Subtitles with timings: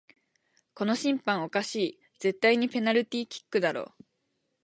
[0.73, 3.93] この審判おかしい、絶対にペナルティーキックだろ